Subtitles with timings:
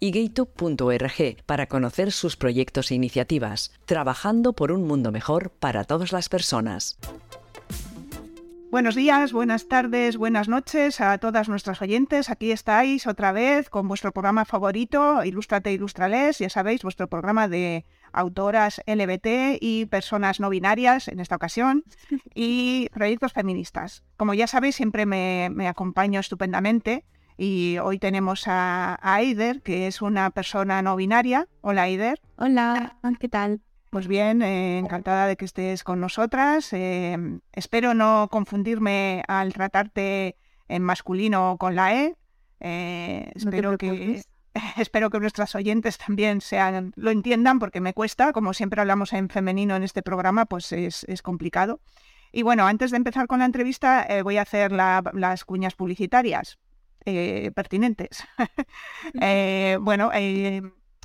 [0.00, 6.10] y gaitub.org para conocer sus proyectos e iniciativas, trabajando por un mundo mejor para todas
[6.10, 6.98] las personas.
[8.70, 12.30] Buenos días, buenas tardes, buenas noches a todas nuestras oyentes.
[12.30, 16.38] Aquí estáis otra vez con vuestro programa favorito, Ilústrate, Ilustrales.
[16.38, 21.82] Ya sabéis, vuestro programa de autoras LBT y personas no binarias en esta ocasión
[22.32, 24.04] y proyectos feministas.
[24.16, 27.04] Como ya sabéis, siempre me, me acompaño estupendamente
[27.42, 31.48] y hoy tenemos a, Aider, que es una persona no binaria.
[31.62, 32.20] Hola, Aider.
[32.36, 33.62] Hola, ¿qué tal?
[33.88, 36.70] Pues bien, eh, encantada de que estés con nosotras.
[36.74, 37.16] Eh,
[37.54, 40.36] espero no confundirme al tratarte
[40.68, 42.16] en masculino con la E.
[42.60, 44.20] Eh, espero que
[44.76, 49.30] espero que nuestras oyentes también sean, lo entiendan porque me cuesta, como siempre hablamos en
[49.30, 51.80] femenino en este programa, pues es, complicado.
[52.32, 56.58] Y bueno, antes de empezar con la entrevista voy a hacer las cuñas publicitarias.
[57.04, 58.24] Eh, pertinentes.
[59.20, 60.62] Eh, bueno, eh,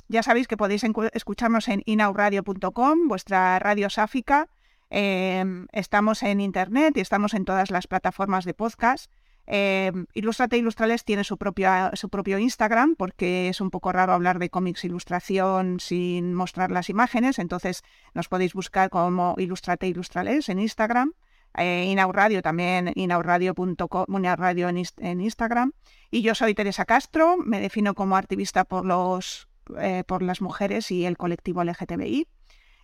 [0.08, 4.48] ya sabéis que podéis escucharnos en inauradio.com, vuestra radio sáfica.
[4.90, 9.10] Em, estamos en internet y estamos en todas las plataformas de podcast.
[9.46, 14.38] Em, Ilustrate Ilustrales tiene su, propia, su propio Instagram porque es un poco raro hablar
[14.38, 17.82] de cómics ilustración sin mostrar las imágenes, entonces
[18.14, 21.12] nos podéis buscar como Ilustrate Ilustrales en Instagram
[21.56, 25.72] eh, Inauradio también, inauradio.com, Inauradio en, en, Instagram.
[26.10, 29.48] Y yo soy Teresa Castro, me defino como activista por, los,
[29.78, 32.28] eh, por las mujeres y el colectivo LGTBI.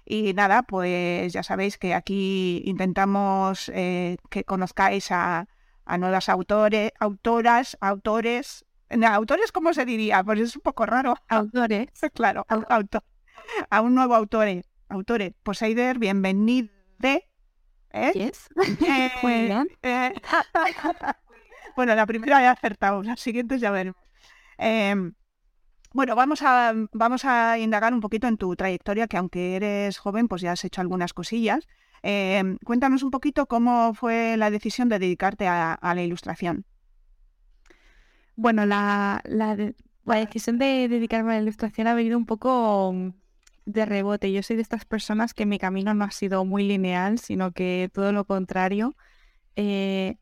[0.05, 5.47] Y nada, pues ya sabéis que aquí intentamos eh, que conozcáis a,
[5.85, 8.65] a nuevas autores, autoras, autores.
[8.91, 10.23] ¿Autores cómo se diría?
[10.23, 11.15] Pues es un poco raro.
[11.29, 11.89] Autores.
[12.15, 13.05] claro, autor,
[13.71, 14.49] a un nuevo autor.
[14.89, 15.33] Autores.
[15.43, 16.69] Pues Aider, bienvenido
[17.93, 18.33] ¿Eh?
[18.87, 19.11] Eh,
[19.83, 20.15] eh,
[21.77, 24.01] bueno, la primera he acertado, las siguientes ya veremos.
[24.59, 25.15] Em,
[25.93, 30.29] bueno, vamos a, vamos a indagar un poquito en tu trayectoria, que aunque eres joven,
[30.29, 31.67] pues ya has hecho algunas cosillas.
[32.03, 36.65] Em, cuéntanos un poquito cómo fue la decisión de dedicarte a, la ilustración.
[38.35, 39.57] Bueno, la, la,
[40.05, 43.13] la, decisión de dedicarme a la ilustración ha venido un poco
[43.65, 44.33] de rebote.
[44.33, 47.91] Yo soy de estas personas que mi camino no ha sido muy lineal, sino que
[47.93, 48.95] todo lo contrario.
[49.57, 50.17] Eh,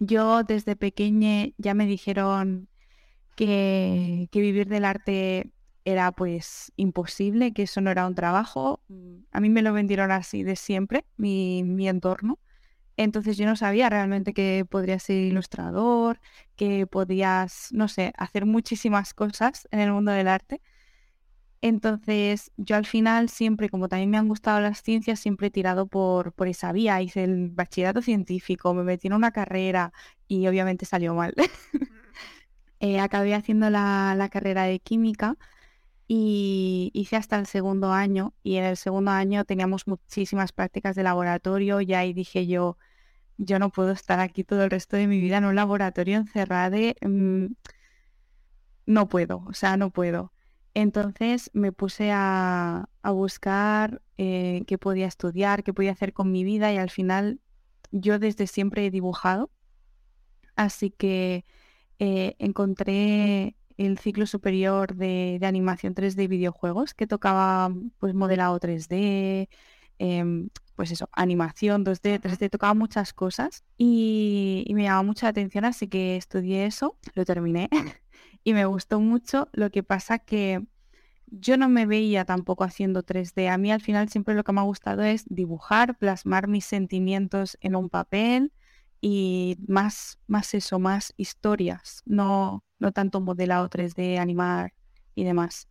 [0.00, 2.68] yo desde pequeña ya me dijeron
[3.36, 5.50] que, vivir del arte
[5.84, 8.82] era pues imposible, que eso no era un trabajo.
[9.32, 12.38] A mí me lo vendieron así de siempre, mi, mi entorno.
[12.96, 16.20] Entonces yo no sabía realmente que podría ser ilustrador,
[16.56, 20.62] que podías, no sé, hacer muchísimas cosas en el mundo del arte.
[21.60, 25.86] Entonces, yo al final siempre, como también me han gustado las ciencias, siempre he tirado
[25.86, 27.00] por, por esa vía.
[27.00, 29.92] Hice el bachillerato científico, me metí en una carrera
[30.28, 31.34] y obviamente salió mal.
[32.80, 35.36] Eh, acabé haciendo la, carrera de química
[36.08, 41.02] y hice hasta el segundo año y en el segundo año teníamos muchísimas prácticas de
[41.02, 42.78] laboratorio y ahí dije yo,
[43.38, 46.76] yo no puedo estar aquí todo el resto de mi vida en un laboratorio encerrado.
[47.02, 47.46] Mm,
[48.86, 50.33] no puedo, o sea, no puedo.
[50.74, 56.72] Entonces me puse a, buscar eh, qué podía estudiar, qué podía hacer con mi vida
[56.72, 57.40] y al final
[57.92, 59.50] yo desde siempre he dibujado.
[60.56, 61.44] Así que
[61.98, 69.48] eh, encontré el ciclo superior de, animación 3D y videojuegos que tocaba pues modelado 3D,
[69.98, 75.64] em, pues eso, animación 2D, 3D, tocaba muchas cosas y, y me llamaba mucha atención,
[75.64, 77.68] así que estudié eso, lo terminé.
[78.44, 79.48] y me gustó mucho.
[79.52, 80.64] Lo que pasa que
[81.40, 83.48] yo no me veía tampoco haciendo 3D.
[83.48, 87.58] A mí al final siempre lo que me ha gustado es dibujar, plasmar mis sentimientos
[87.60, 88.52] en un papel
[89.00, 94.72] y más, más eso, más historias, no, no tanto modelado 3D, animar
[95.14, 95.68] y demás.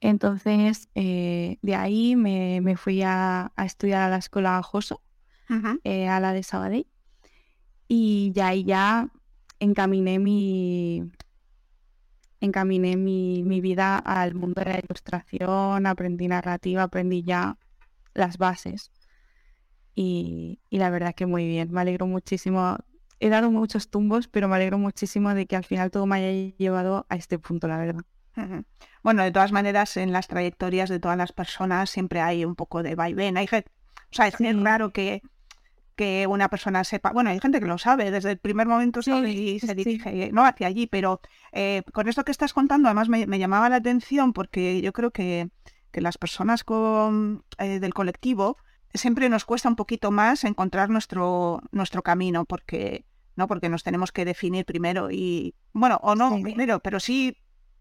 [0.00, 5.02] Entonces, eh, de ahí me, fui a, estudiar a la escuela Joso,
[5.84, 6.86] eh, a la de Sabadell,
[7.86, 9.10] y ya ahí ya
[9.60, 11.12] encaminé mi,
[12.42, 17.56] encaminé mi, vida al mundo de la ilustración, aprendí narrativa, aprendí ya
[18.14, 18.90] las bases.
[19.94, 22.78] Y, la verdad que muy bien, me alegro muchísimo.
[23.20, 26.54] he dado muchos tumbos, pero me alegro muchísimo de que al final todo me haya
[26.58, 28.02] llevado a este punto, la verdad.
[29.02, 32.82] Bueno, de todas maneras, en las trayectorias de todas las personas siempre hay un poco
[32.82, 33.36] de vaivén.
[33.36, 33.46] Hay
[34.12, 35.22] o sea, es raro que,
[36.02, 39.60] que una persona sepa, bueno, hay gente que lo sabe, desde el primer momento y
[39.60, 40.44] se dirige ¿no?
[40.44, 41.20] hacia allí, pero
[41.52, 45.50] eh, con esto que estás contando, además me, llamaba la atención porque yo creo que,
[45.92, 48.56] que las personas con, eh, del colectivo
[48.92, 53.06] siempre nos cuesta un poquito más encontrar nuestro, nuestro camino, porque,
[53.36, 53.46] ¿no?
[53.46, 57.36] porque nos tenemos que definir primero y, bueno, o no primero, pero sí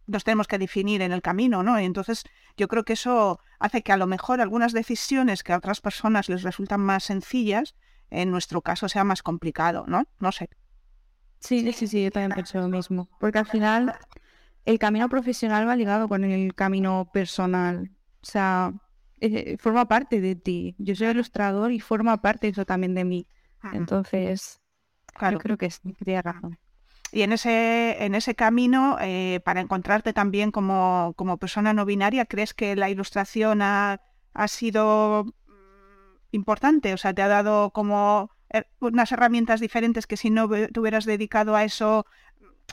[0.06, 1.79] nos tenemos que definir en el camino, ¿no?
[1.79, 2.23] Y entonces
[2.56, 6.29] yo creo que eso hace que a lo mejor algunas decisiones que a otras personas
[6.29, 7.73] les resultan más sencillas,
[8.12, 10.04] en nuestro caso sea más complicado, ¿no?
[10.19, 10.50] No sé.
[11.40, 13.10] Sí, sí, sí, yo también pienso lo mismo.
[13.19, 13.96] Porque al final
[14.66, 17.90] el camino profesional va ligado con el camino personal.
[18.22, 18.74] O sea,
[19.19, 20.75] eh, forma parte de ti.
[20.78, 23.28] Yo soy ilustrador y forma parte eso también de mí.
[23.74, 24.62] Entonces,
[25.14, 25.38] claro.
[25.38, 26.60] yo creo que es, tiene razón.
[27.12, 32.25] Y en ese, en ese camino, eh, para encontrarte también como, como, persona no binaria,
[32.25, 34.02] ¿crees que la ilustración ha,
[34.34, 35.25] ha sido
[36.31, 36.94] importante?
[36.94, 41.06] O sea, ¿te ha dado como eh, unas herramientas diferentes que si no te hubieras
[41.06, 42.06] dedicado a eso,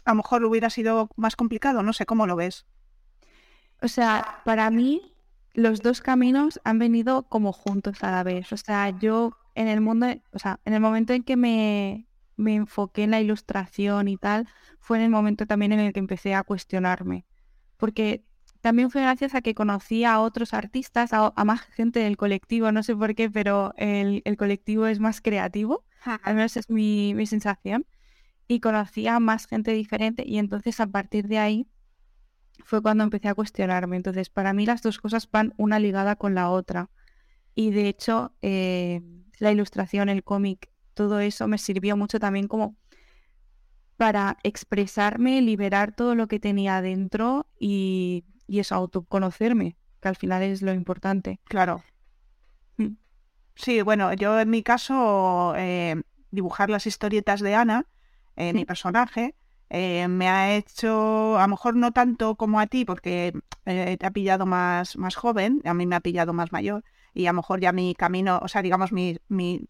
[0.04, 1.82] a lo mejor hubiera sido más complicado?
[1.82, 2.66] No sé, ¿cómo lo ves?
[3.80, 5.14] O sea, para mí
[5.54, 8.52] los dos caminos han venido como juntos a la vez.
[8.52, 12.06] O sea, yo en el mundo, o sea, en el momento en que me,
[12.36, 16.00] me enfoqué en la ilustración y tal, fue en el momento también en el que
[16.00, 17.26] empecé a cuestionarme.
[17.76, 18.24] Porque
[18.68, 22.82] también fue gracias a que conocí a otros artistas, a, más gente del colectivo, no
[22.82, 27.86] sé por qué, pero el, colectivo es más creativo, al menos es mi, mi sensación,
[28.46, 31.66] y conocí a más gente diferente y entonces a partir de ahí
[32.62, 33.96] fue cuando empecé a cuestionarme.
[33.96, 36.90] Entonces, para mí las dos cosas van una ligada con la otra.
[37.54, 39.00] Y de hecho, eh,
[39.38, 42.76] la ilustración, el cómic todo eso me sirvió mucho también como
[43.96, 50.42] para expresarme, liberar todo lo que tenía dentro y, y eso, autoconocerme, que al final
[50.42, 51.38] es lo importante.
[51.44, 51.84] Claro.
[52.78, 52.96] Mm.
[53.54, 56.02] Sí, bueno, yo en mi caso, eh,
[56.32, 57.86] dibujar las historietas de Ana,
[58.34, 59.36] eh, mi personaje,
[59.70, 63.32] eh, me ha hecho, a lo mejor no tanto como a ti, porque
[63.64, 67.32] te ha pillado más, más joven, a mí me ha pillado más mayor, y a
[67.32, 69.68] lo mejor ya mi camino, o sea, digamos, mi, mi,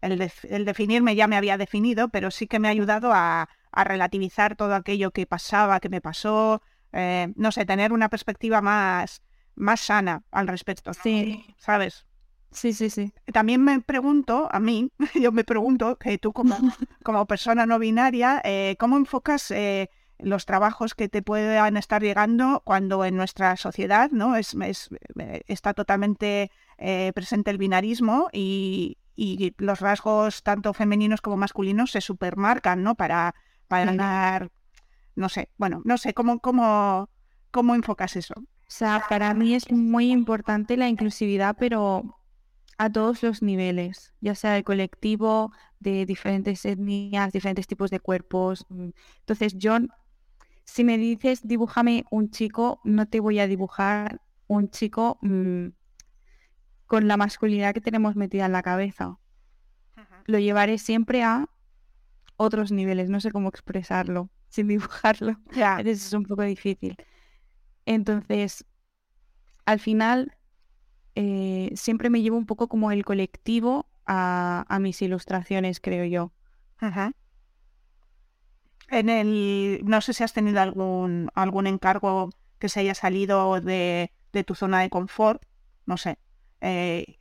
[0.00, 4.74] el, definirme ya me había definido, pero sí que me ha ayudado a, relativizar todo
[4.74, 6.60] aquello que pasaba, que me pasó,
[6.92, 9.22] eh, no sé, tener una perspectiva más,
[9.54, 10.92] más sana al respecto.
[10.94, 11.44] Sí.
[11.58, 12.06] ¿Sabes?
[12.50, 13.12] Sí, sí, sí.
[13.32, 16.56] También me pregunto, a mí, yo me pregunto, que tú como,
[17.04, 19.88] como persona no binaria, eh, ¿cómo enfocas eh,
[20.18, 24.54] los trabajos que te puedan estar llegando cuando en nuestra sociedad no es,
[25.46, 26.50] está totalmente
[27.14, 32.94] presente el binarismo y, y los rasgos tanto femeninos como masculinos se supermarcan, ¿no?
[32.94, 33.34] Para,
[33.68, 34.50] para ganar,
[35.14, 37.08] no sé, bueno, no sé, ¿cómo, cómo,
[37.50, 38.34] cómo enfocas eso?
[38.36, 42.16] O sea, para mí es muy importante la inclusividad, pero
[42.78, 48.64] a todos los niveles, ya sea el colectivo, de diferentes etnias, diferentes tipos de cuerpos.
[48.68, 48.90] Mm.
[49.20, 49.78] Entonces, yo,
[50.64, 55.68] si me dices dibújame un chico, no te voy a dibujar un chico mm,
[56.86, 59.18] con la masculinidad que tenemos metida en la cabeza.
[60.26, 61.48] Lo llevaré siempre a
[62.36, 65.36] otros niveles, no sé cómo expresarlo sin dibujarlo.
[65.84, 66.96] Veces es un poco difícil.
[67.86, 68.66] Entonces,
[69.64, 70.36] al final,
[71.14, 76.32] eh, siempre me llevo un poco como el colectivo a, mis ilustraciones, creo yo.
[78.88, 84.12] En el, no sé si has tenido algún, algún encargo que se haya salido de,
[84.32, 85.42] de tu zona de confort,
[85.86, 86.18] no sé,
[86.60, 87.19] eh,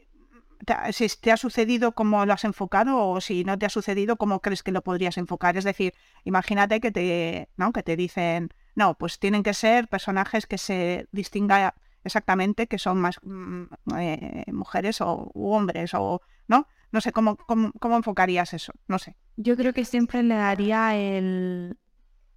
[0.92, 4.42] si te ha sucedido cómo lo has enfocado o si no te ha sucedido cómo
[4.42, 5.58] crees que lo podrías enfocar.
[5.58, 7.72] Es decir, imagínate que te, ¿no?
[7.72, 11.74] que te dicen, no, pues tienen que ser personajes que se distinga
[12.04, 13.64] exactamente que son más mm,
[13.98, 19.16] eh, mujeres o hombres o no no sé ¿cómo, cómo, cómo enfocarías eso no sé.
[19.36, 21.78] Yo creo que siempre le daría el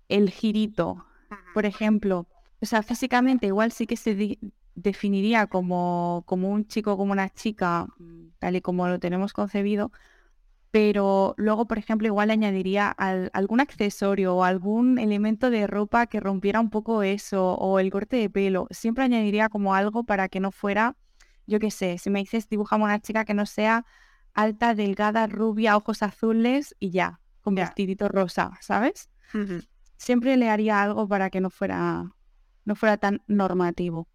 [0.09, 1.07] el girito.
[1.55, 2.27] Por ejemplo
[2.61, 4.15] o sea físicamente igual sí que se
[4.75, 9.93] definiría como, como un chico, como una chica, mm, tal y como lo tenemos concebido,
[10.71, 16.19] pero luego, por ejemplo, igual le añadiría algún accesorio o algún elemento de ropa que
[16.19, 18.69] rompiera un poco eso, o el corte de pelo.
[18.71, 20.97] Siempre añadiría como algo para que no fuera,
[21.47, 23.85] yo qué sé, si me dices dibujamos una chica que no sea
[24.33, 29.11] alta, delgada, rubia, ojos azules y ya, con vestidito rosa, ¿sabes?
[29.99, 32.15] Siempre le haría algo para que no fuera,
[32.65, 34.09] no fuera tan normativo.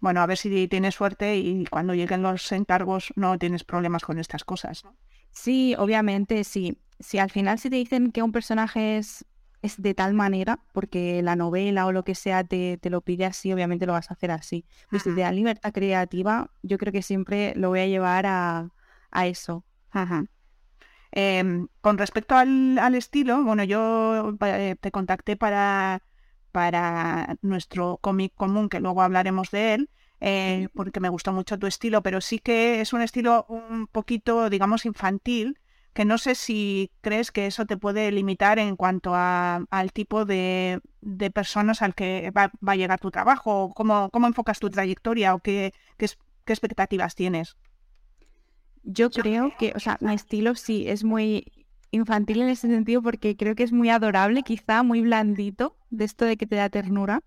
[0.00, 4.18] Bueno, a ver si tienes suerte y cuando lleguen los encargos no tienes problemas con
[4.18, 4.84] estas cosas.
[5.30, 6.78] Sí, obviamente sí.
[7.00, 9.24] si al final si te dicen que un personaje es,
[9.62, 13.24] es de tal manera, porque la novela o lo que sea te, te lo pide
[13.24, 14.66] así, obviamente lo vas a hacer así.
[14.90, 18.68] Pues si te libertad creativa, yo creo que siempre lo voy a llevar a,
[19.10, 19.64] a eso.
[21.12, 26.02] Em, con respecto al, al, estilo, bueno, yo eh, te contacté para,
[26.54, 31.66] para nuestro cómic común, que luego hablaremos de él, eh, porque me gustó mucho tu
[31.66, 35.58] estilo, pero sí que es un estilo un poquito, digamos, infantil,
[35.94, 40.24] que no sé si crees que eso te puede limitar en cuanto a, al tipo
[40.24, 44.70] de, de, personas al que va, va, a llegar tu trabajo, cómo, cómo enfocas tu
[44.70, 46.06] trayectoria o qué, qué,
[46.44, 47.56] qué expectativas tienes.
[48.84, 51.63] Yo creo que, o sea, mi estilo sí es muy
[51.94, 56.24] infantil en ese sentido porque creo que es muy adorable, quizá muy blandito, de esto
[56.24, 57.22] de que te da ternura,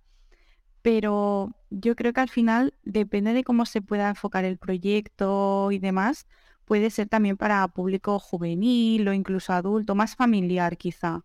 [0.81, 5.79] pero yo creo que al final depende de cómo se pueda enfocar el proyecto y
[5.79, 6.27] demás,
[6.65, 11.23] puede ser también para público juvenil o incluso adulto, más familiar quizá.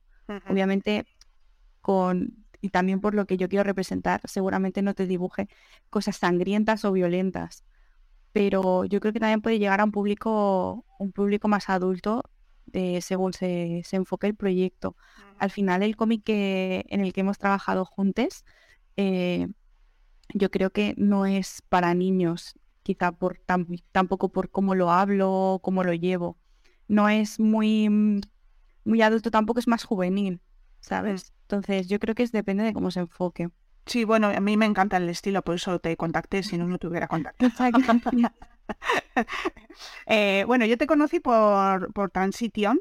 [0.49, 1.05] Obviamente
[1.81, 5.49] con y también por lo que yo quiero representar, seguramente no te dibuje
[5.91, 7.65] cosas sangrientas o violentas,
[8.33, 12.23] pero yo creo que también puede llegar a un público, un público más adulto
[12.73, 14.97] eh, según se, se, enfoque el proyecto.
[15.39, 18.45] Al final el cómic en el que hemos trabajado juntos,
[18.97, 19.49] eh,
[20.35, 23.41] yo creo que no es para niños, quizá por
[23.93, 26.39] tampoco por cómo lo hablo, cómo lo llevo.
[26.89, 28.21] No es muy,
[28.85, 30.41] muy adulto, tampoco es más juvenil,
[30.81, 31.33] ¿sabes?
[31.43, 33.49] Entonces yo creo que es, depende de cómo se enfoque.
[33.87, 36.79] Sí, bueno, a mí me encanta el estilo, por eso te contacté, si no, no
[36.79, 37.51] te hubiera contactado.
[40.07, 42.81] eh, bueno, yo te conocí por, por Transition,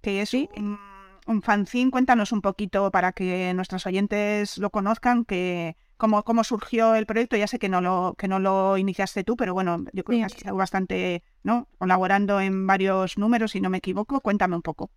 [0.00, 0.78] que es un,
[1.26, 1.90] un, fanzine.
[1.90, 7.36] Cuéntanos un poquito para que nuestros oyentes lo conozcan, que cómo, cómo surgió el proyecto.
[7.36, 10.24] Ya sé que no lo, que no lo iniciaste tú, pero bueno, yo creo que
[10.24, 11.68] has estado bastante ¿no?
[11.78, 14.20] colaborando en varios números, si no me equivoco.
[14.20, 14.90] Cuéntame un poco.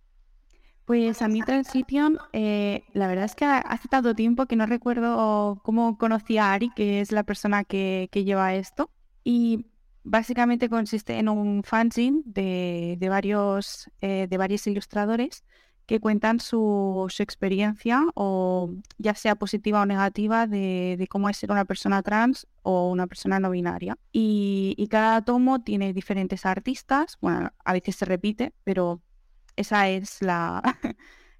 [0.90, 5.60] Pues a mí Transition, eh, la verdad es que hace tanto tiempo que no recuerdo
[5.62, 8.90] cómo conocí a Ari, que es la persona que, lleva esto.
[9.22, 9.66] Y
[10.02, 15.44] básicamente consiste en un fanzine de, varios, eh, de varios ilustradores
[15.86, 21.64] que cuentan su, experiencia, o ya sea positiva o negativa, de, cómo es ser una
[21.64, 23.98] persona trans o una persona no binaria.
[24.12, 29.02] Y, y cada tomo tiene diferentes artistas, bueno, a veces se repite, pero
[29.56, 30.62] esa es la,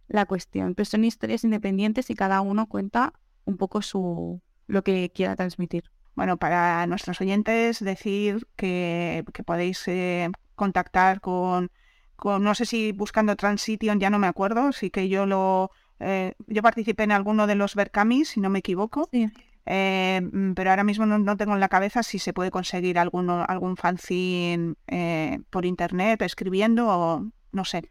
[0.09, 0.75] la cuestión.
[0.75, 3.13] Pero son historias independientes y cada uno cuenta
[3.45, 5.91] un poco su lo que quiera transmitir.
[6.15, 11.71] Bueno, para nuestros oyentes decir que, podéis eh, contactar con,
[12.17, 16.35] con, no sé si buscando Transition, ya no me acuerdo, sí que yo lo eh,
[16.47, 19.09] yo participé en alguno de los Berkamis, si no me equivoco.
[19.67, 20.21] Eh,
[20.57, 24.75] pero ahora mismo no, tengo en la cabeza si se puede conseguir alguno, algún fanzine
[25.51, 27.89] por internet escribiendo o no sé.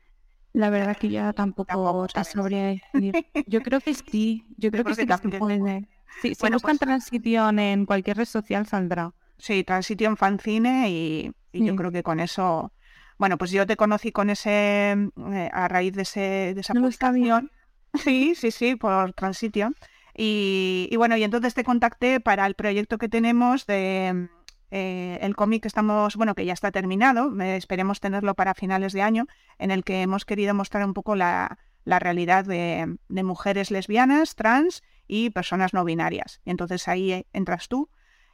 [0.53, 3.13] La verdad que yo tampoco te sabría decir.
[3.47, 5.87] Yo creo que sí, yo creo que sí que se puede.
[6.21, 9.13] Sí, si buscan pues Transition en cualquier red social saldrá.
[9.37, 12.73] Sí, Transition Fancine y, y yo creo que con eso...
[13.17, 14.91] Bueno, pues yo te conocí con ese...
[14.91, 17.51] Eh, a raíz de, ese, de esa no publicación.
[18.03, 19.75] Sí, sí, sí, por Transition.
[20.15, 24.29] Y, y bueno, y entonces te contacté para el proyecto que tenemos de
[24.71, 28.93] eh, el cómic que estamos, bueno, que ya está terminado, eh, esperemos tenerlo para finales
[28.93, 29.25] de año,
[29.57, 35.31] en el que hemos querido mostrar un poco la, realidad de, mujeres lesbianas, trans y
[35.31, 36.39] personas no binarias.
[36.45, 37.89] Y entonces ahí eh, entras tú.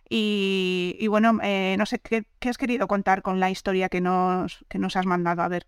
[0.07, 4.95] Y, bueno, no sé, ¿qué, has querido contar con la historia que nos, que nos
[4.97, 5.65] has mandado a ver?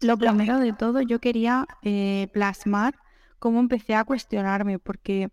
[0.00, 1.66] Lo primero de todo, yo quería
[2.32, 2.94] plasmar
[3.40, 5.30] cómo empecé a cuestionarme, porque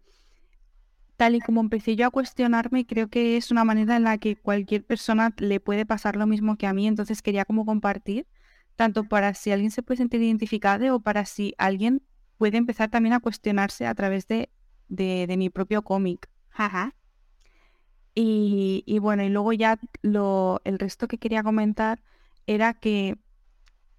[1.18, 4.36] tal y como empecé yo a cuestionarme, creo que es una manera en la que
[4.36, 8.27] cualquier persona le puede pasar lo mismo que a mí, entonces quería como compartir,
[8.75, 12.04] tanto para si alguien se puede sentir identificado o para si alguien
[12.38, 14.50] puede empezar también a cuestionarse a través de,
[14.88, 16.29] de, mi propio cómic.
[18.15, 22.01] Y, y, bueno, y luego ya lo, el resto que quería comentar
[22.48, 23.17] era que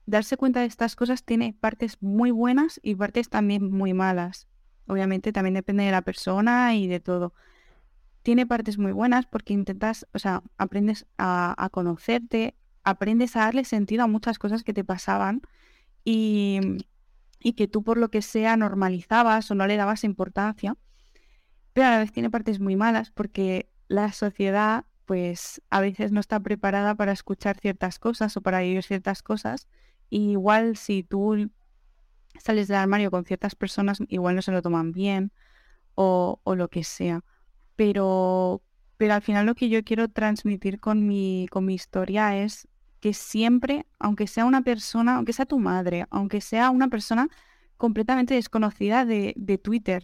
[0.07, 4.49] darse cuenta de estas cosas tiene partes muy buenas y partes también muy malas.
[4.87, 7.35] Obviamente también depende de la persona y de todo.
[8.23, 12.55] Tiene partes muy buenas porque intentas, o sea, aprendes a, conocerte,
[12.85, 15.43] aprendes a darle sentido a muchas cosas que te pasaban
[16.05, 16.61] y,
[17.41, 20.77] y que tú por lo que sea normalizabas o no le dabas importancia.
[21.73, 26.21] Pero a la vez tiene partes muy malas porque la sociedad pues a veces no
[26.21, 29.67] está preparada para escuchar ciertas cosas o para vivir ciertas cosas.
[30.11, 31.51] igual si tú
[32.39, 35.33] sales del armario con ciertas personas, igual no se lo toman bien
[35.95, 37.25] o, lo que sea.
[37.77, 38.63] Pero,
[38.99, 42.69] pero al final lo que yo quiero transmitir con mi, con mi historia es
[43.01, 47.29] que siempre, aunque sea una persona, aunque sea tu madre, aunque sea una persona
[47.77, 50.03] completamente desconocida de, de Twitter,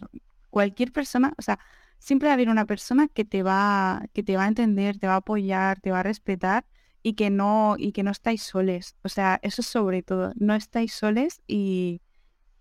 [0.49, 1.59] cualquier persona, o sea,
[1.99, 5.07] siempre va a haber una persona que te va, que te va a entender, te
[5.07, 6.65] va a apoyar, te va a respetar
[7.03, 8.95] y que no, y que no estáis soles.
[9.03, 12.01] O sea, eso es sobre todo, no estáis soles y,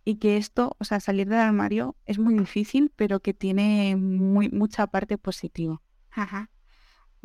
[0.05, 4.51] y que esto, o sea, salir del armario es muy difícil, pero que tiene muy,
[4.51, 5.81] mucha parte positiva.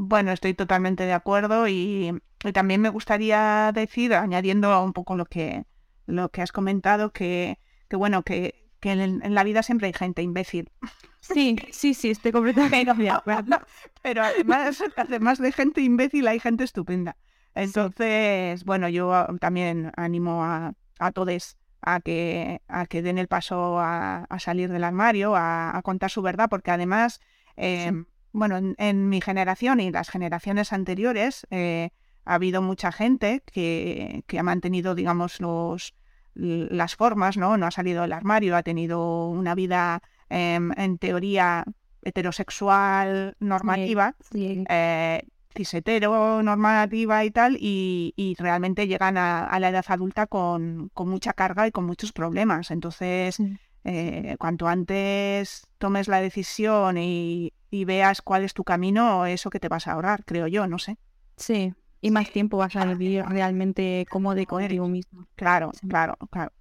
[0.02, 2.18] Bueno, estoy totalmente de acuerdo y,
[2.54, 5.66] también me gustaría decir, añadiendo un poco lo que,
[6.06, 10.22] lo que has comentado, que, que bueno, que, que en, la vida siempre hay gente
[10.22, 10.72] imbécil.
[11.20, 13.60] Sí, sí, sí, estoy completamente de acuerdo.
[14.02, 17.18] Pero además, además de gente imbécil hay gente estupenda.
[17.54, 23.78] Entonces, bueno, yo también animo a, a todos a que, a que den el paso
[23.82, 27.20] a, salir del armario, a, contar su verdad, porque además,
[27.58, 31.90] em, bueno, en, mi generación y las generaciones anteriores eh,
[32.26, 35.94] ha habido mucha gente que, que ha mantenido, digamos, los,
[36.36, 37.58] las formas, ¿no?
[37.58, 41.66] No ha salido del armario, ha tenido una vida em, en teoría
[42.04, 45.24] heterosexual normativa, eh,
[45.56, 51.72] cisetero normativa y tal, y, realmente llegan a, la edad adulta con, mucha carga y
[51.72, 52.72] con muchos problemas.
[52.72, 53.38] Entonces,
[53.84, 59.60] eh, cuanto antes tomes la decisión y, y veas cuál es tu camino, eso que
[59.60, 60.98] te vas a ahorrar, creo yo, no sé.
[61.38, 65.28] Sí, y más tiempo vas a vivir realmente cómodo contigo mismo.
[65.36, 66.52] Claro, claro, claro.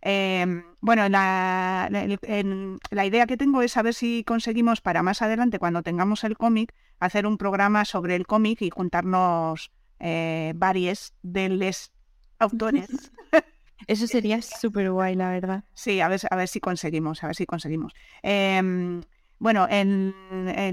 [0.00, 5.82] Em, bueno, la, la, idea que tengo es saber si conseguimos para más adelante, cuando
[5.82, 11.92] tengamos el cómic, hacer un programa sobre el cómic y juntarnos eh, varios de los
[12.38, 12.88] autores.
[13.86, 15.64] Eso sería súper guay, la verdad.
[15.74, 17.94] Sí, a ver, a ver si conseguimos, a ver si conseguimos.
[18.22, 19.02] Em,
[19.38, 20.14] bueno, en,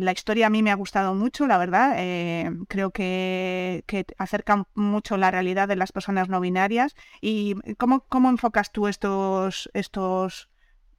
[0.03, 1.95] la historia a mí me ha gustado mucho, la verdad.
[1.97, 6.95] Eh, creo que, que, acerca mucho la realidad de las personas no binarias.
[7.21, 10.49] ¿Y cómo, cómo enfocas tú estos, estos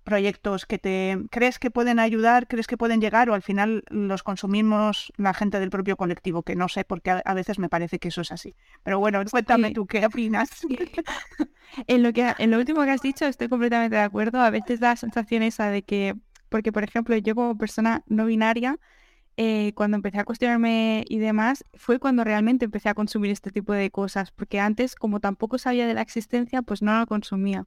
[0.06, 4.22] proyectos que te crees que pueden ayudar, crees que pueden llegar o al final los
[4.22, 6.42] consumimos la gente del propio colectivo?
[6.42, 8.54] Que no sé, porque a, veces me parece que eso es así.
[8.82, 10.48] Pero bueno, cuéntame tú qué opinas.
[11.86, 14.40] en, lo que, en lo último que has dicho estoy completamente de acuerdo.
[14.40, 16.14] A veces da la sensación esa de que
[16.48, 18.78] porque, por ejemplo, yo como persona no binaria,
[19.36, 23.72] eh, cuando empecé a cuestionarme y demás, fue cuando realmente empecé a consumir este tipo
[23.72, 27.66] de cosas, porque antes, como tampoco sabía de la existencia, pues no lo consumía.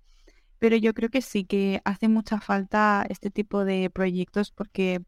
[0.60, 5.02] Pero yo creo que sí que hace mucha falta este tipo de proyectos porque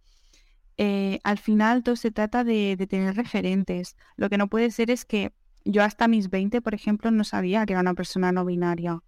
[0.78, 3.96] eh, al final todo se trata de, de, tener referentes.
[4.16, 5.34] Lo que no puede ser es que
[5.66, 9.02] yo hasta mis 20, por ejemplo, no sabía que era una persona no binaria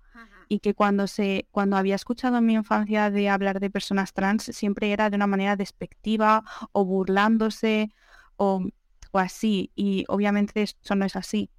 [0.48, 4.44] y que cuando se cuando había escuchado en mi infancia de hablar de personas trans
[4.44, 7.90] siempre era de una manera despectiva o burlándose
[8.36, 8.64] o,
[9.12, 11.50] o así y obviamente eso no es así.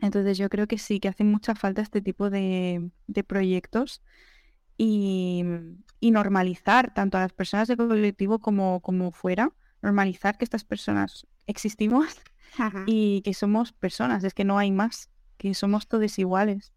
[0.00, 4.02] Entonces yo creo que sí, que hace mucha falta este tipo de, de proyectos
[4.76, 5.44] y,
[6.00, 11.26] y, normalizar tanto a las personas de colectivo como, como fuera, normalizar que estas personas
[11.46, 12.20] existimos
[12.86, 16.72] y que somos personas, es que no hay más, que somos todos iguales.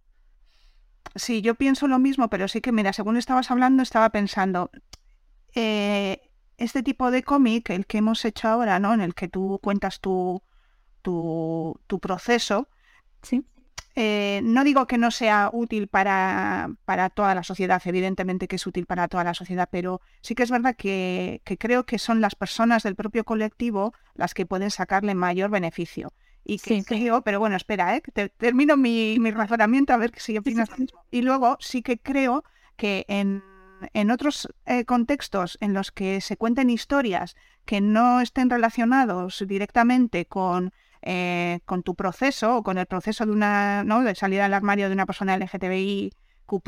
[1.16, 4.72] Sí, yo pienso lo mismo, pero sí que, mira, según estabas hablando, estaba pensando,
[5.54, 8.94] eh, este tipo de cómic, el que hemos hecho ahora, ¿no?
[8.94, 10.42] En el que tú cuentas tu,
[11.02, 12.68] tu, tu proceso,
[13.24, 13.44] ¿Sí?
[13.96, 18.66] Eh, no digo que no sea útil para, para, toda la sociedad, evidentemente que es
[18.66, 22.20] útil para toda la sociedad, pero sí que es verdad que, que creo que son
[22.20, 26.12] las personas del propio colectivo las que pueden sacarle mayor beneficio.
[26.46, 28.04] Y que creo, pero bueno, espera, ¿eh?
[28.38, 30.70] termino mi, razonamiento a ver si opinas
[31.10, 32.44] Y luego sí que creo
[32.76, 33.44] que en,
[33.94, 40.26] en otros eh, contextos en los que se cuenten historias que no estén relacionados directamente
[40.26, 40.74] con,
[41.06, 44.04] eh, con tu proceso o con el proceso de una, ¿no?
[44.04, 46.13] de salir al armario de una persona LGTBI,
[46.46, 46.62] Q+,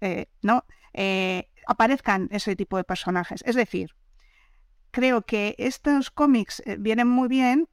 [0.00, 0.64] eh, ¿no?
[1.66, 3.42] aparezcan ese tipo de personajes.
[3.46, 3.94] Es decir,
[4.90, 7.68] creo que estos cómics vienen muy bien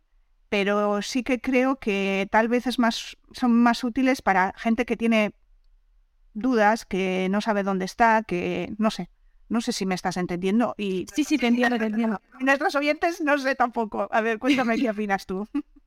[0.50, 4.96] pero sí que creo que tal vez es más, son más útiles para gente que
[4.96, 5.34] tiene
[6.34, 9.10] dudas, que no sabe dónde está, que no sé.
[9.48, 10.74] No sé si me estás entendiendo.
[10.78, 11.06] Y...
[11.14, 12.22] Sí, sí, te entiendo, te entiendo.
[12.40, 14.08] Nuestros oyentes no sé tampoco.
[14.12, 15.48] A ver, cuéntame qué opinas tú.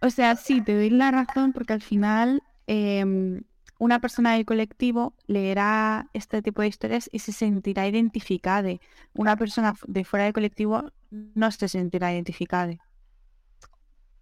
[0.00, 3.42] O sea, sí, te doy la razón porque al final em,
[3.78, 8.70] una persona del colectivo leerá este tipo de historias y se sentirá identificada.
[9.14, 12.78] Una persona de fuera del colectivo no se sentirá identificada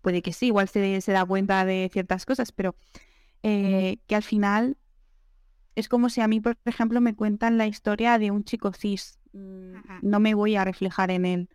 [0.05, 2.77] puede que sí, igual se, se da cuenta de ciertas cosas, pero
[3.43, 4.77] eh, que al final
[5.75, 9.19] es como si a mí, por ejemplo, me cuentan la historia de un chico cis.
[9.33, 11.49] Mm, no me voy a reflejar en él.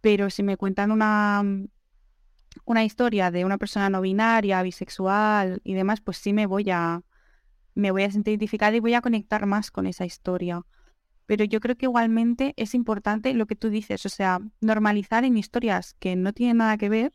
[0.00, 1.44] Pero si me cuentan una,
[2.64, 7.02] una historia de una persona no binaria, bisexual y demás, pues sí me voy a
[7.74, 10.62] me voy a sentir identificada y voy a conectar más con esa historia.
[11.26, 15.36] Pero yo creo que igualmente es importante lo que tú dices, o sea, normalizar en
[15.36, 17.14] historias que no tienen nada que ver,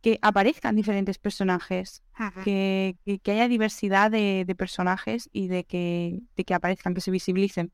[0.00, 2.02] que aparezcan diferentes personajes,
[2.42, 7.10] que, que, haya diversidad de, de, personajes y de que, de que aparezcan, que se
[7.10, 7.70] visibilicen,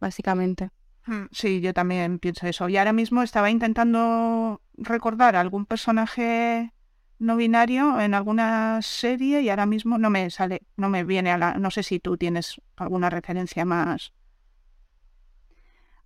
[0.00, 0.70] básicamente.
[1.06, 2.68] Mm, sí, yo también pienso eso.
[2.68, 6.72] Y ahora mismo estaba intentando recordar algún personaje
[7.18, 11.38] no binario en alguna serie y ahora mismo no me sale, no me viene a
[11.38, 11.54] la.
[11.54, 14.12] No sé si tú tienes alguna referencia más.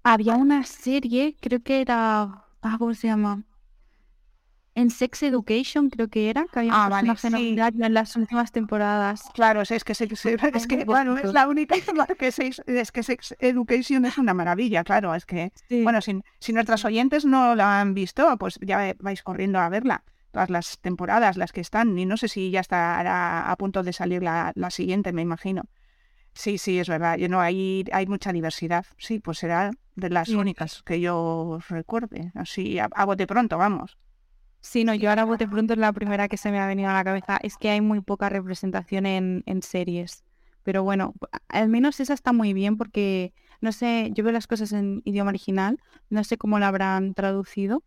[0.04, 2.44] Había una serie, creo que era.
[2.62, 3.42] Ah, ¿Cómo se llama?
[4.76, 9.22] En Sex Education creo que era, que había ah, vale, en las últimas temporadas.
[9.32, 11.76] Claro, es que, es que bueno, es la única
[12.18, 16.52] que sex, es que Sex Education es una maravilla, claro, es que, bueno, si, si
[16.52, 21.36] nuestras oyentes no la han visto, pues ya vais corriendo a verla, todas las temporadas,
[21.36, 24.70] las que están, y no sé si ya estará a punto de salir la, la
[24.70, 25.62] siguiente, me imagino.
[26.32, 30.30] Sí, sí, es verdad, yo no, hay, hay mucha diversidad, sí, pues será de las
[30.30, 33.96] únicas que yo recuerde, así a, a bote pronto, vamos.
[34.64, 36.94] Sí, no, yo ahora bote pronto es la primera que se me ha venido a
[36.94, 37.38] la cabeza.
[37.42, 40.24] Es que hay muy poca representación en, en series.
[40.62, 41.12] Pero bueno,
[41.48, 45.28] al menos esa está muy bien porque, no sé, yo veo las cosas en idioma
[45.28, 47.84] original, no sé cómo la habrán traducido,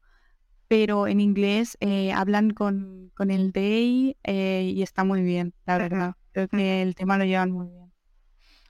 [0.67, 5.79] pero en inglés eh, hablan con, con, el day eh, y está muy bien, la
[5.79, 6.15] verdad.
[6.31, 7.91] Creo que el tema lo llevan muy bien.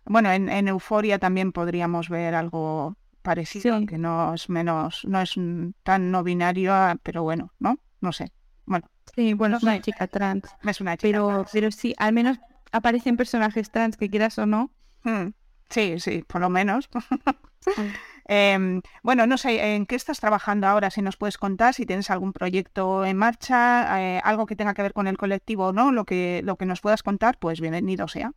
[0.06, 5.36] Bueno, en, en Euforia también podríamos ver algo parecido, que no es menos, no es
[5.84, 7.78] tan no binario, pero bueno, ¿no?
[8.02, 8.32] No sé.
[8.66, 8.90] Bueno.
[9.16, 10.44] Sí, bueno, es una chica trans.
[10.64, 11.50] Es una chica pero, trans.
[11.54, 12.38] Pero sí, al menos
[12.72, 14.72] aparecen personajes trans que quieras o no.
[15.04, 15.30] Hmm.
[15.70, 16.90] Sí, sí, por lo menos.
[18.30, 20.90] Em, bueno, no sé, ¿en qué estás trabajando ahora?
[20.92, 24.82] Si nos puedes contar, si tienes algún proyecto en marcha, eh, algo que tenga que
[24.82, 28.10] ver con el colectivo o no, lo que, lo que nos puedas contar, pues bienvenido
[28.10, 28.34] sea.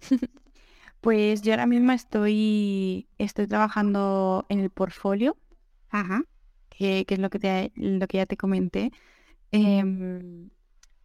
[1.00, 5.36] pues yo ahora mismo estoy, estoy trabajando en el portfolio.
[5.90, 6.24] Ajá
[6.80, 8.90] que, es lo que, te, lo que ya te comenté.
[9.52, 10.50] Em,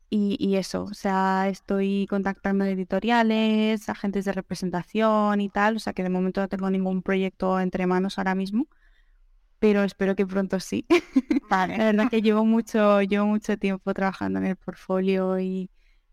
[0.10, 6.04] y, eso, o sea, estoy contactando editoriales, agentes de representación y tal, o sea que
[6.04, 8.68] de momento no tengo ningún proyecto entre manos ahora mismo,
[9.60, 10.86] pero espero que pronto sí.
[11.50, 11.78] Vale.
[11.78, 15.70] La verdad que llevo mucho, llevo mucho tiempo trabajando en el portfolio y,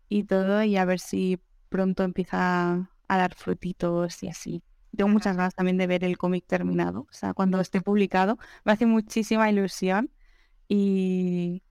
[0.09, 4.63] y todo, y a ver si pronto empieza a dar frutitos y así
[4.95, 8.37] tengo muchas ganas también de ver el cómic terminado, o sea, cuando esté publicado.
[8.63, 10.11] Me hace muchísima ilusión
[10.67, 11.63] y,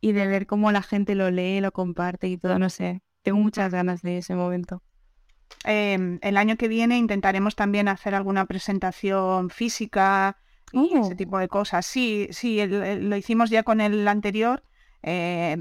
[0.00, 3.02] y de ver cómo la gente lo lee, lo comparte y todo, no sé.
[3.22, 4.82] Tengo muchas ganas de ese momento.
[5.64, 10.38] Em, el año que viene intentaremos también hacer alguna presentación física
[10.72, 11.16] y ese oh.
[11.16, 11.86] tipo de cosas.
[11.86, 14.62] Sí, sí, lo hicimos ya con el anterior.
[15.02, 15.56] Eh,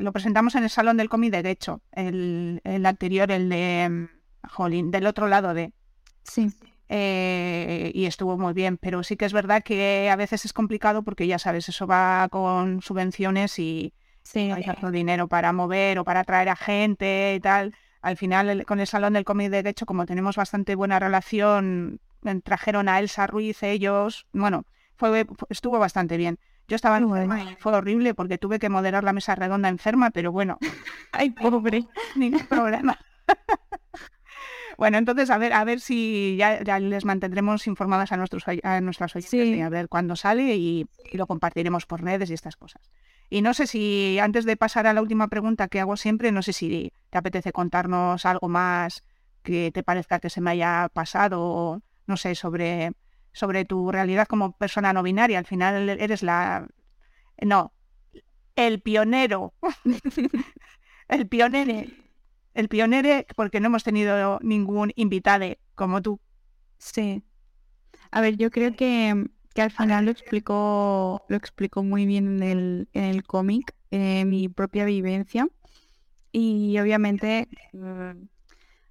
[0.00, 4.08] lo presentamos en el Salón del Cómic Derecho, el, el anterior, el de em,
[4.48, 5.72] Jolín, del otro lado de,
[6.24, 6.50] Sí.
[6.88, 11.02] Eh, y estuvo muy bien, pero sí que es verdad que a veces es complicado
[11.02, 14.50] porque ya sabes, eso va con subvenciones y sí.
[14.50, 17.74] hay tanto dinero para mover o para atraer a gente y tal.
[18.02, 22.00] Al final, con el Salón del Cómic de Derecho, como tenemos bastante buena relación,
[22.44, 24.64] trajeron a Elsa Ruiz, ellos, bueno,
[24.96, 26.38] fue, estuvo bastante bien.
[26.68, 30.32] Yo estaba enferma y fue horrible porque tuve que moderar la mesa redonda enferma, pero
[30.32, 30.58] bueno.
[31.12, 31.86] Ay, pobre.
[32.16, 32.98] Ningún problema.
[34.78, 39.14] Bueno, entonces a ver, a ver si ya, les mantendremos informadas a nuestros a nuestras
[39.16, 42.90] oyentes y a ver cuándo sale y, lo compartiremos por redes y estas cosas.
[43.28, 46.42] Y no sé si antes de pasar a la última pregunta que hago siempre, no
[46.42, 49.04] sé si te apetece contarnos algo más
[49.42, 52.92] que te parezca que se me haya pasado o no sé sobre
[53.32, 55.38] sobre tu realidad como persona no binaria.
[55.38, 56.66] Al final eres la
[57.40, 57.72] no,
[58.56, 59.54] el pionero.
[61.08, 62.01] el pionero
[62.54, 66.20] el pionero porque no hemos tenido ningún invitado como tú.
[66.78, 67.22] Sí.
[68.10, 72.42] A ver, yo creo que, que al final lo explicó, lo explicó muy bien en
[72.42, 75.48] el, en el cómic, eh, mi propia vivencia.
[76.32, 78.26] Y obviamente mm,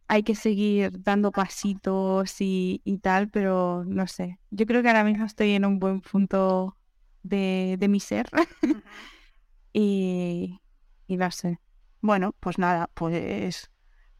[0.07, 4.39] hay que seguir dando pasitos y, y, tal, pero no sé.
[4.51, 6.77] Yo creo que ahora mismo estoy en un buen punto
[7.23, 8.29] de, de mi ser.
[9.73, 10.59] y,
[11.07, 11.59] y no sé.
[12.01, 13.71] Bueno, pues nada, pues,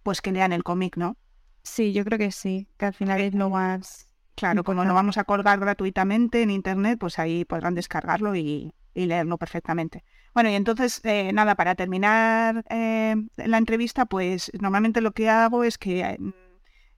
[0.03, 1.17] pues que lean el cómic, ¿no?
[1.63, 4.07] Sí, yo creo que sí, que al final es lo más...
[4.35, 9.37] Claro, como no vamos a colgar gratuitamente en Internet, pues ahí podrán descargarlo y, leerlo
[9.37, 10.03] perfectamente.
[10.33, 15.63] Bueno, y entonces, eh, nada, para terminar eh, la entrevista, pues normalmente lo que hago
[15.63, 16.17] es que eh,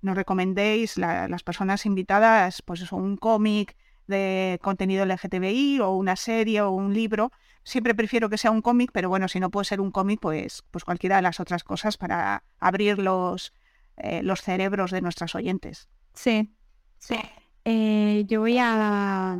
[0.02, 3.76] nos recomendéis las personas invitadas, pues eso, un cómic
[4.08, 7.32] de contenido LGTBI o una serie o un libro.
[7.64, 10.64] Siempre prefiero que sea un cómic, pero bueno, si no puede ser un cómic, pues,
[10.72, 13.54] pues cualquiera de las otras cosas para abrir los,
[13.98, 15.88] eh, los cerebros de nuestras oyentes.
[16.14, 16.54] Sí,
[16.98, 17.18] sí.
[17.66, 19.40] Eh, yo voy a,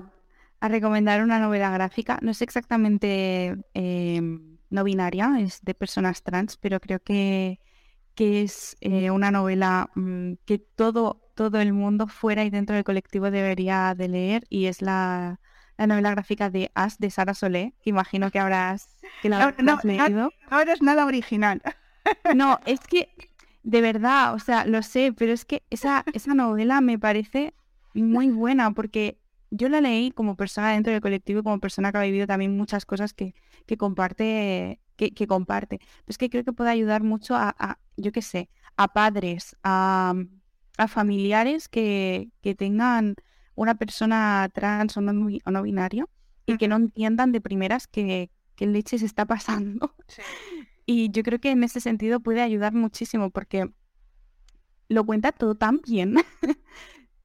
[0.60, 2.20] a, recomendar una novela gráfica.
[2.22, 7.60] No es exactamente em, no binaria, es de personas trans, pero creo que,
[8.16, 12.86] que es eh, una novela mm, que todo, todo el mundo fuera y dentro del
[12.86, 15.40] colectivo debería de leer y es la,
[15.78, 19.80] la novela gráfica de As de Sara Solé, que imagino que habrás, que la no,
[19.84, 20.32] leído.
[20.52, 21.62] No, eres nada original.
[22.36, 23.08] No, es que
[23.64, 27.54] de verdad, o sea, lo sé, pero es que esa, esa novela me parece
[27.94, 29.18] muy buena porque
[29.52, 32.58] yo la leí como persona dentro del colectivo y como persona que ha vivido también
[32.58, 35.80] muchas cosas que, que comparte, que, que comparte.
[36.08, 40.14] es que creo que puede ayudar mucho a, a yo qué sé, a padres, a,
[40.78, 43.16] a familiares que, que, tengan
[43.56, 46.06] una persona trans o no, o no binaria
[46.46, 49.96] y que no entiendan de primeras que, que leche se está pasando.
[50.86, 53.72] Y yo creo que en ese sentido puede ayudar muchísimo porque
[54.90, 56.16] lo cuenta todo tan bien.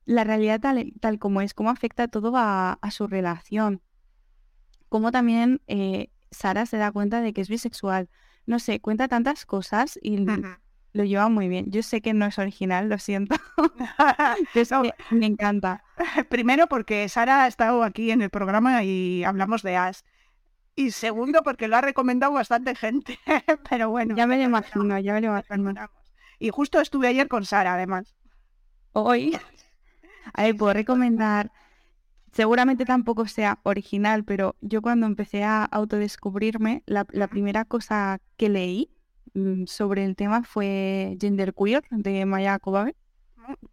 [0.04, 3.82] la realidad tal, tal, como es, cómo afecta todo a, su relación.
[4.88, 8.08] Cómo también eh, Sara se da cuenta de que es bisexual.
[8.46, 10.24] No sé, cuenta tantas cosas y
[10.98, 11.70] lo lleva muy bien.
[11.70, 13.36] Yo sé que no es original, lo siento.
[15.10, 15.84] me encanta.
[16.28, 20.04] Primero porque Sara ha estado aquí en el programa y hablamos de As.
[20.74, 23.18] Y segundo, porque lo ha recomendado bastante gente.
[23.70, 24.16] Pero bueno.
[24.16, 25.72] Ya me lo imagino, ya me lo imagino.
[26.40, 28.16] Y justo estuve ayer con Sara, además.
[28.92, 29.38] Hoy.
[30.32, 31.52] A ver, puedo recomendar.
[32.32, 38.48] Seguramente tampoco sea original, pero yo cuando empecé a autodescubrirme, la, la primera cosa que
[38.48, 38.90] leí
[39.66, 42.94] sobre el tema fue Genderqueer de Maya Kobabe.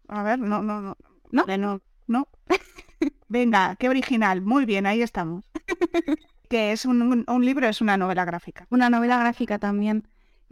[0.07, 0.97] A ver, no, no, no.
[1.31, 2.27] No, no, no.
[3.27, 4.41] Venga, qué original.
[4.41, 5.43] Muy bien, ahí estamos.
[6.49, 8.67] que es un, libro, es una novela gráfica.
[8.69, 10.07] Una novela gráfica también.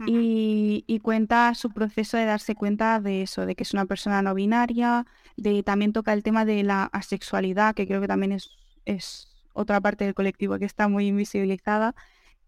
[0.06, 4.34] y, cuenta su proceso de darse cuenta de eso, de que es una persona no
[4.34, 8.50] binaria, de también toca el tema de la asexualidad, que creo que también es,
[8.84, 11.94] es otra parte del colectivo que está muy invisibilizada.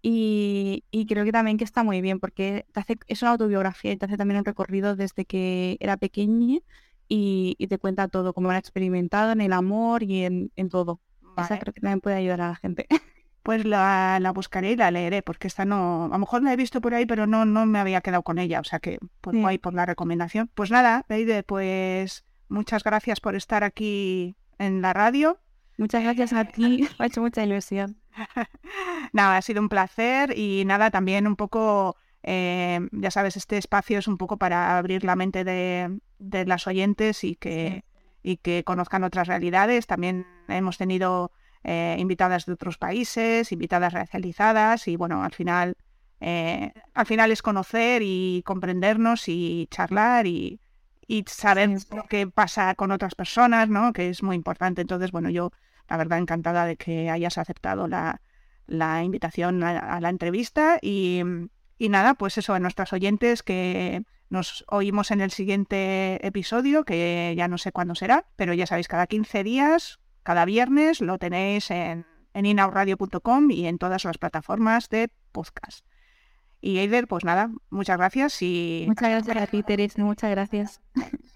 [0.08, 3.96] Y, creo que también que está muy bien, porque te hace, es una autobiografía y
[3.96, 6.60] te hace también un recorrido desde que era pequeña
[7.08, 11.00] y, te cuenta todo, cómo ha experimentado en el amor y en, todo.
[11.36, 12.86] Esa creo que también puede ayudar a la gente.
[13.42, 16.56] pues la, la, buscaré y la leeré, porque esta no, a lo mejor la he
[16.56, 19.36] visto por ahí, pero no, no me había quedado con ella, o sea que pues
[19.36, 20.48] voy por la recomendación.
[20.54, 25.40] Pues nada, Leide, pues muchas gracias por estar aquí en la radio.
[25.78, 27.96] Muchas gracias a ti, me ha hecho mucha ilusión.
[29.12, 33.98] nada, ha sido un placer y nada, también un poco, eh, ya sabes, este espacio
[33.98, 37.84] es un poco para abrir la mente de, de las oyentes y que,
[38.22, 39.86] y que conozcan otras realidades.
[39.86, 41.30] También hemos tenido
[41.64, 45.76] eh, invitadas de otros países, invitadas racializadas y bueno, al final,
[46.20, 50.60] eh, al final es conocer y comprendernos y charlar y,
[51.26, 53.92] saber lo que pasa con otras personas, ¿no?
[53.92, 54.80] Que es muy importante.
[54.80, 55.52] Entonces, bueno, yo
[55.88, 58.20] la verdad encantada de que hayas aceptado la,
[59.04, 61.22] invitación a, la entrevista y,
[61.78, 67.34] y nada, pues eso, a nuestras oyentes que nos oímos en el siguiente episodio, que
[67.36, 71.70] ya no sé cuándo será, pero ya sabéis, cada 15 días cada viernes lo tenéis
[71.70, 75.86] en, en inauradio.com y en todas las plataformas de podcast.
[76.60, 78.86] Y Eider, pues nada, muchas gracias y...
[78.88, 80.80] Muchas gracias a ti, Teresa, muchas gracias.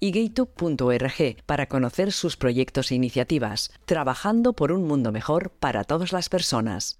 [0.00, 6.12] y gaytube.org para conocer sus proyectos e iniciativas, trabajando por un mundo mejor para todas
[6.12, 6.98] las personas.